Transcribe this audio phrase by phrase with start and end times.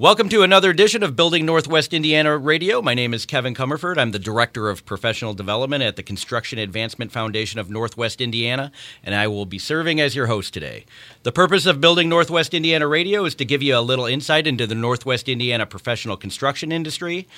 [0.00, 2.80] Welcome to another edition of Building Northwest Indiana Radio.
[2.80, 3.98] My name is Kevin Comerford.
[3.98, 8.72] I'm the Director of Professional Development at the Construction Advancement Foundation of Northwest Indiana,
[9.04, 10.86] and I will be serving as your host today.
[11.22, 14.66] The purpose of Building Northwest Indiana Radio is to give you a little insight into
[14.66, 17.28] the Northwest Indiana professional construction industry.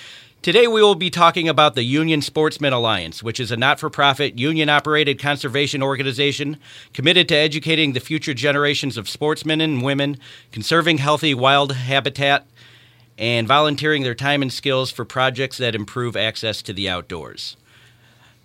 [0.41, 3.91] Today, we will be talking about the Union Sportsmen Alliance, which is a not for
[3.91, 6.59] profit, union operated conservation organization
[6.93, 10.17] committed to educating the future generations of sportsmen and women,
[10.51, 12.45] conserving healthy wild habitat,
[13.23, 17.57] and volunteering their time and skills for projects that improve access to the outdoors.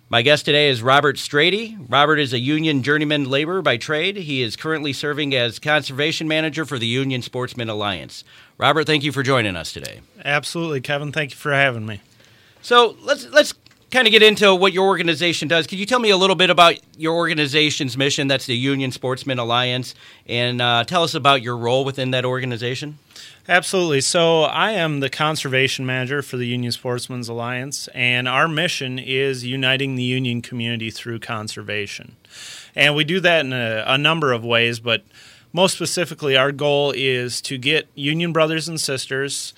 [0.08, 1.76] My guest today is Robert Stroede.
[1.90, 4.14] Robert is a union journeyman laborer by trade.
[4.16, 8.22] He is currently serving as conservation manager for the Union Sportsmen Alliance.
[8.56, 10.00] Robert, thank you for joining us today.
[10.24, 11.10] Absolutely, Kevin.
[11.10, 12.00] Thank you for having me.
[12.62, 13.54] So let's let's
[13.90, 15.66] kind of get into what your organization does.
[15.66, 18.28] Could you tell me a little bit about your organization's mission?
[18.28, 19.94] That's the Union Sportsmen Alliance,
[20.26, 22.98] and uh, tell us about your role within that organization.
[23.48, 24.02] Absolutely.
[24.02, 29.44] So, I am the conservation manager for the Union Sportsmen's Alliance, and our mission is
[29.44, 32.16] uniting the union community through conservation.
[32.76, 35.02] And we do that in a, a number of ways, but
[35.52, 39.54] most specifically, our goal is to get union brothers and sisters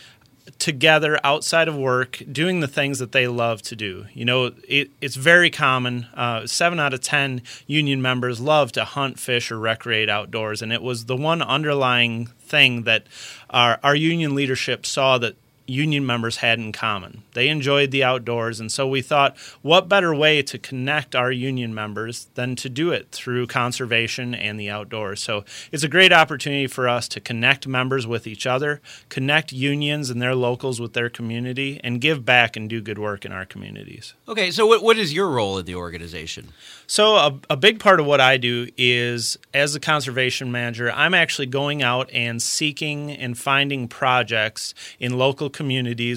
[0.58, 4.06] together outside of work doing the things that they love to do.
[4.14, 6.06] You know, it, it's very common.
[6.14, 10.62] Uh, seven out of 10 union members love to hunt, fish, or recreate outdoors.
[10.62, 13.06] And it was the one underlying thing that
[13.48, 15.36] our, our union leadership saw that
[15.70, 17.22] union members had in common.
[17.32, 21.72] They enjoyed the outdoors, and so we thought, what better way to connect our union
[21.72, 25.22] members than to do it through conservation and the outdoors?
[25.22, 30.10] So it's a great opportunity for us to connect members with each other, connect unions
[30.10, 33.46] and their locals with their community, and give back and do good work in our
[33.46, 34.14] communities.
[34.28, 36.48] Okay, so what, what is your role in the organization?
[36.86, 41.14] So, a, a big part of what I do is as a conservation manager, I'm
[41.14, 45.59] actually going out and seeking and finding projects in local communities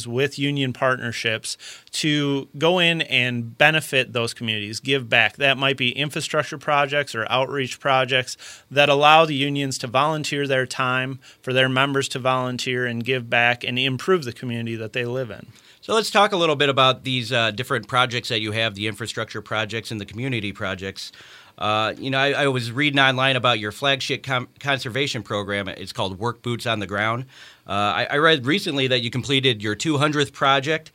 [0.07, 1.57] with union partnerships
[1.91, 5.37] to go in and benefit those communities, give back.
[5.37, 8.37] That might be infrastructure projects or outreach projects
[8.71, 13.29] that allow the unions to volunteer their time for their members to volunteer and give
[13.29, 15.47] back and improve the community that they live in.
[15.83, 18.87] So let's talk a little bit about these uh, different projects that you have the
[18.87, 21.11] infrastructure projects and the community projects.
[21.57, 25.67] Uh, you know, I, I, was reading online about your flagship com- conservation program.
[25.67, 27.25] It's called Work Boots on the Ground.
[27.67, 30.91] Uh, I, I, read recently that you completed your 200th project.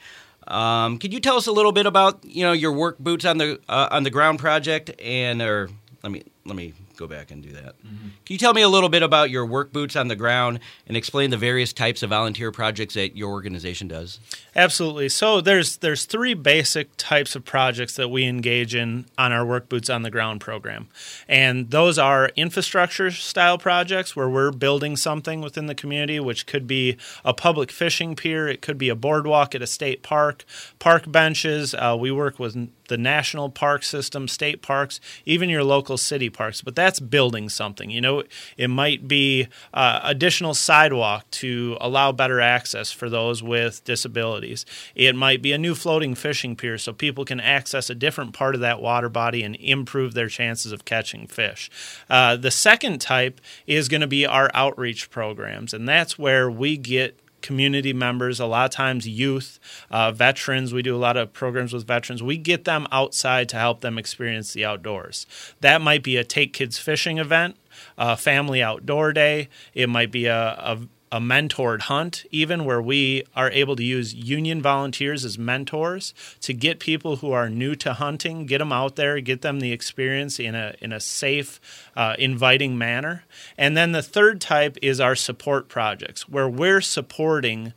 [0.48, 3.38] Um, could you tell us a little bit about you know your Work Boots on
[3.38, 5.70] the uh, on the Ground project and or
[6.02, 7.78] let me let me go back and do that.
[7.78, 8.08] Mm-hmm.
[8.26, 10.96] Can you tell me a little bit about your work boots on the ground and
[10.96, 14.18] explain the various types of volunteer projects that your organization does?
[14.56, 15.08] Absolutely.
[15.08, 19.68] So there's there's three basic types of projects that we engage in on our work
[19.68, 20.88] boots on the ground program.
[21.28, 26.66] And those are infrastructure style projects where we're building something within the community which could
[26.66, 30.44] be a public fishing pier, it could be a boardwalk at a state park,
[30.78, 31.74] park benches.
[31.74, 36.60] Uh, we work with the national park system, state parks, even your local city parks.
[36.60, 37.90] But that's building something.
[37.90, 38.22] You know,
[38.56, 44.66] it might be uh, additional sidewalk to allow better access for those with disabilities.
[44.94, 48.54] It might be a new floating fishing pier so people can access a different part
[48.54, 51.70] of that water body and improve their chances of catching fish.
[52.10, 56.76] Uh, the second type is going to be our outreach programs, and that's where we
[56.76, 59.58] get community members, a lot of times youth,
[59.90, 60.72] uh, veterans.
[60.72, 62.22] We do a lot of programs with veterans.
[62.22, 65.26] We get them outside to help them experience the outdoors.
[65.60, 67.56] That might be a take kids fishing event,
[67.96, 69.48] a family outdoor day.
[69.74, 70.78] It might be a, a
[71.10, 76.52] a mentored hunt, even where we are able to use union volunteers as mentors to
[76.52, 80.38] get people who are new to hunting, get them out there, get them the experience
[80.38, 81.60] in a in a safe,
[81.96, 83.24] uh, inviting manner.
[83.56, 87.72] And then the third type is our support projects, where we're supporting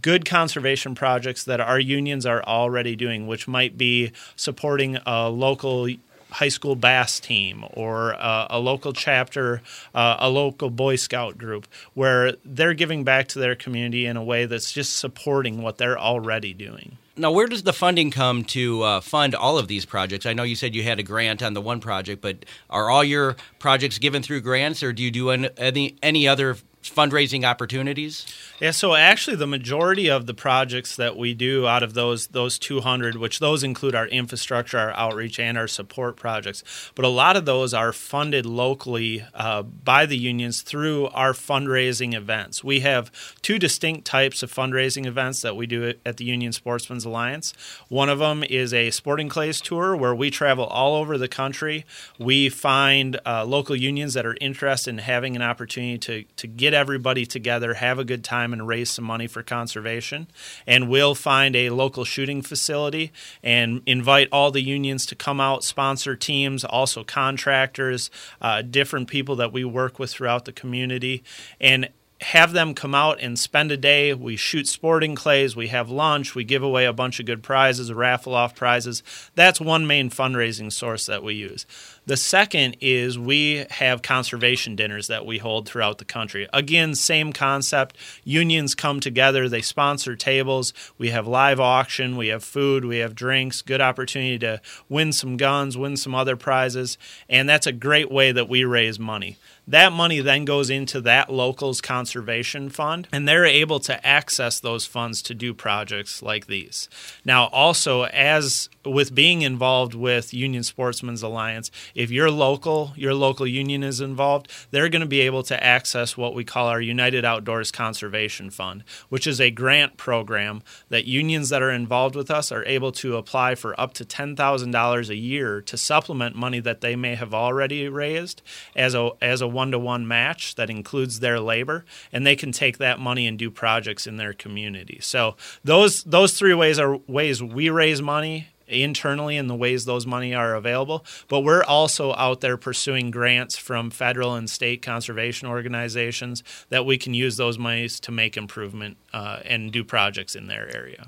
[0.00, 5.88] good conservation projects that our unions are already doing, which might be supporting a local
[6.32, 9.62] high school bass team or uh, a local chapter,
[9.94, 14.24] uh, a local Boy Scout group, where they're giving back to their community in a
[14.24, 16.98] way that's just supporting what they're already doing.
[17.14, 20.24] Now, where does the funding come to uh, fund all of these projects?
[20.24, 23.04] I know you said you had a grant on the one project, but are all
[23.04, 26.56] your projects given through grants, or do you do any any other
[26.90, 28.26] fundraising opportunities?
[28.60, 32.58] Yeah, so actually, the majority of the projects that we do out of those those
[32.58, 36.62] 200, which those include our infrastructure, our outreach, and our support projects,
[36.94, 42.14] but a lot of those are funded locally uh, by the unions through our fundraising
[42.14, 42.62] events.
[42.62, 43.10] We have
[43.42, 47.54] two distinct types of fundraising events that we do at the Union Sportsmen's Alliance.
[47.88, 51.84] One of them is a sporting clays tour where we travel all over the country.
[52.18, 56.71] We find uh, local unions that are interested in having an opportunity to to get
[56.72, 60.26] get everybody together, have a good time, and raise some money for conservation.
[60.66, 65.64] And we'll find a local shooting facility and invite all the unions to come out,
[65.64, 68.10] sponsor teams, also contractors,
[68.40, 71.22] uh, different people that we work with throughout the community.
[71.60, 71.88] And
[72.22, 74.14] have them come out and spend a day.
[74.14, 77.92] We shoot sporting clays, we have lunch, we give away a bunch of good prizes,
[77.92, 79.02] raffle off prizes.
[79.34, 81.66] That's one main fundraising source that we use.
[82.04, 86.48] The second is we have conservation dinners that we hold throughout the country.
[86.52, 87.96] Again, same concept.
[88.24, 90.72] Unions come together, they sponsor tables.
[90.98, 95.36] We have live auction, we have food, we have drinks, good opportunity to win some
[95.36, 96.98] guns, win some other prizes.
[97.28, 99.38] And that's a great way that we raise money.
[99.68, 104.86] That money then goes into that local's conservation fund, and they're able to access those
[104.86, 106.88] funds to do projects like these.
[107.24, 113.46] Now, also, as with being involved with Union Sportsmen's Alliance, if your local your local
[113.46, 117.24] union is involved, they're going to be able to access what we call our United
[117.24, 122.52] Outdoors Conservation Fund, which is a grant program that unions that are involved with us
[122.52, 126.96] are able to apply for up to $10,000 a year to supplement money that they
[126.96, 128.42] may have already raised
[128.76, 132.98] as a as a one-to-one match that includes their labor and they can take that
[132.98, 134.98] money and do projects in their community.
[135.00, 140.06] So those those three ways are ways we raise money internally in the ways those
[140.06, 145.48] money are available but we're also out there pursuing grants from federal and state conservation
[145.48, 150.46] organizations that we can use those monies to make improvement uh, and do projects in
[150.46, 151.06] their area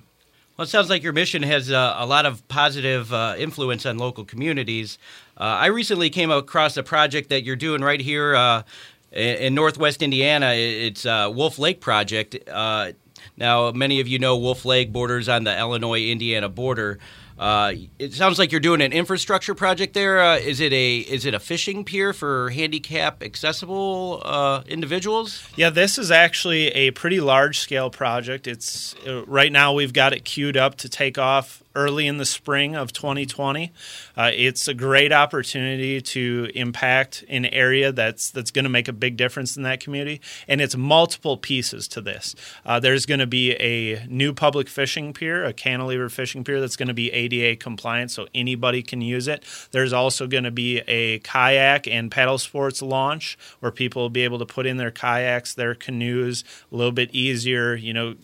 [0.56, 3.98] well, it sounds like your mission has uh, a lot of positive uh, influence on
[3.98, 4.98] local communities.
[5.36, 8.62] Uh, I recently came across a project that you're doing right here uh,
[9.10, 10.52] in Northwest Indiana.
[10.52, 12.36] It's Wolf Lake Project.
[12.48, 12.92] Uh,
[13.36, 17.00] now, many of you know Wolf Lake borders on the Illinois Indiana border.
[17.38, 20.20] Uh, it sounds like you're doing an infrastructure project there.
[20.20, 25.42] Uh, is it a is it a fishing pier for handicap accessible uh, individuals?
[25.56, 28.46] Yeah, this is actually a pretty large scale project.
[28.46, 32.24] It's uh, right now we've got it queued up to take off early in the
[32.24, 33.72] spring of 2020.
[34.16, 38.92] Uh, it's a great opportunity to impact an area that's that's going to make a
[38.92, 42.34] big difference in that community, and it's multiple pieces to this.
[42.64, 46.76] Uh, there's going to be a new public fishing pier, a cantilever fishing pier that's
[46.76, 49.44] going to be ADA compliant, so anybody can use it.
[49.70, 54.24] There's also going to be a kayak and paddle sports launch where people will be
[54.24, 57.74] able to put in their kayaks, their canoes a little bit easier.
[57.74, 58.14] You know,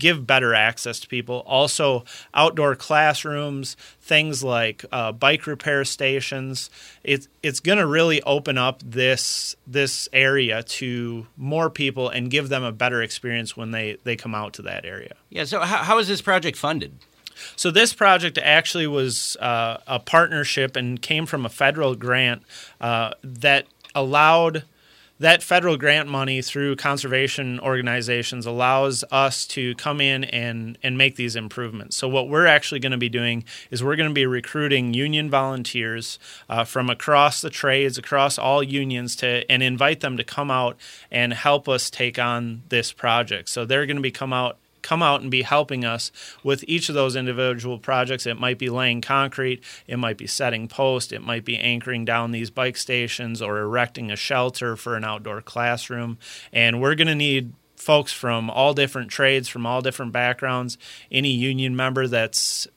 [0.00, 1.44] give better access to people.
[1.46, 2.04] Also,
[2.34, 6.70] outdoor classrooms, things like uh, bike repair stations.
[7.04, 12.48] It's it's going to really open up this this area to more people and give
[12.48, 15.14] them a better experience when they they come out to that area.
[15.28, 15.44] Yeah.
[15.44, 16.90] So how, how is this project funded?
[17.54, 22.42] So this project actually was uh, a partnership and came from a federal grant
[22.80, 24.64] uh, that allowed
[25.20, 31.16] that federal grant money through conservation organizations allows us to come in and, and make
[31.16, 31.96] these improvements.
[31.96, 35.28] So, what we're actually going to be doing is we're going to be recruiting union
[35.28, 36.18] volunteers
[36.48, 40.78] uh, from across the trades, across all unions, to and invite them to come out
[41.10, 43.50] and help us take on this project.
[43.50, 46.10] So, they're going to be come out come out and be helping us
[46.42, 48.26] with each of those individual projects.
[48.26, 52.30] It might be laying concrete, it might be setting post, it might be anchoring down
[52.30, 56.18] these bike stations or erecting a shelter for an outdoor classroom.
[56.52, 60.76] And we're going to need folks from all different trades, from all different backgrounds,
[61.10, 62.68] any union member that's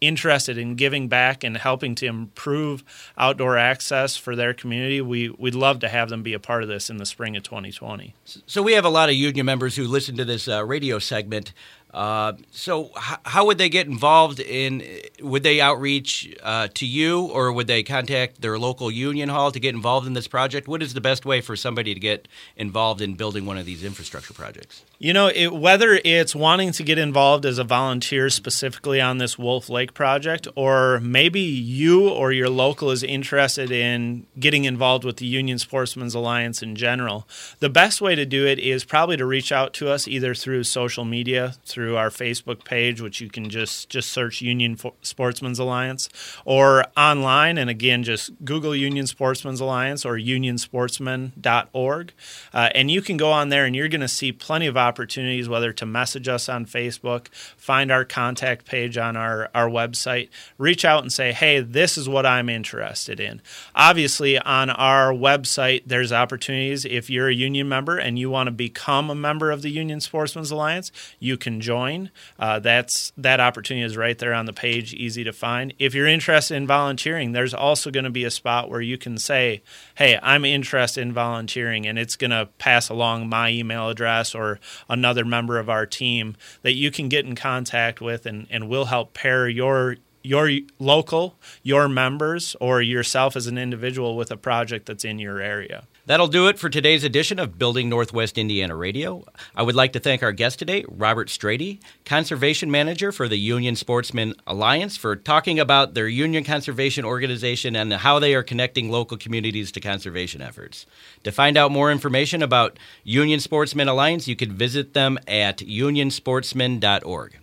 [0.00, 2.84] interested in giving back and helping to improve
[3.18, 6.68] outdoor access for their community, we, we'd love to have them be a part of
[6.68, 8.14] this in the spring of 2020.
[8.46, 11.52] So, we have a lot of union members who listen to this uh, radio segment.
[11.92, 14.84] Uh, so, h- how would they get involved in?
[15.20, 19.58] Would they outreach uh, to you, or would they contact their local union hall to
[19.58, 20.68] get involved in this project?
[20.68, 23.82] What is the best way for somebody to get involved in building one of these
[23.82, 24.84] infrastructure projects?
[24.98, 29.38] You know, it, whether it's wanting to get involved as a volunteer specifically on this
[29.38, 35.16] Wolf Lake project, or maybe you or your local is interested in getting involved with
[35.16, 37.26] the Union Sportsmen's Alliance in general,
[37.58, 40.64] the best way to do it is probably to reach out to us either through
[40.64, 46.08] social media, through our Facebook page, which you can just just search Union Sportsmen's Alliance,
[46.44, 52.12] or online, and again, just Google Union Sportsmen's Alliance or unionsportsmen.org,
[52.52, 55.48] uh, and you can go on there and you're going to see plenty of opportunities,
[55.48, 60.84] whether to message us on Facebook, find our contact page on our, our website, reach
[60.84, 63.40] out and say, hey, this is what I'm interested in.
[63.74, 66.84] Obviously, on our website, there's opportunities.
[66.84, 70.00] If you're a union member and you want to become a member of the Union
[70.00, 74.52] Sportsmen's Alliance, you can join join, uh, that's that opportunity is right there on the
[74.52, 75.72] page, easy to find.
[75.78, 79.18] If you're interested in volunteering, there's also going to be a spot where you can
[79.18, 79.62] say,
[79.94, 84.58] "Hey, I'm interested in volunteering," and it's going to pass along my email address or
[84.88, 88.86] another member of our team that you can get in contact with, and, and we'll
[88.86, 94.86] help pair your your local, your members, or yourself as an individual with a project
[94.86, 95.86] that's in your area.
[96.10, 99.24] That'll do it for today's edition of Building Northwest Indiana Radio.
[99.54, 103.76] I would like to thank our guest today, Robert Stroede, Conservation Manager for the Union
[103.76, 109.16] Sportsmen Alliance, for talking about their union conservation organization and how they are connecting local
[109.16, 110.84] communities to conservation efforts.
[111.22, 117.39] To find out more information about Union Sportsmen Alliance, you can visit them at unionsportsmen.org.